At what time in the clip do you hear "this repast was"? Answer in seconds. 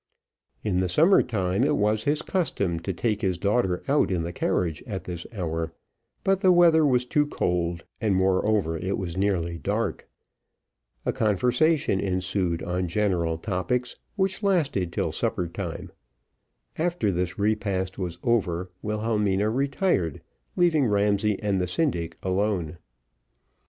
17.11-18.17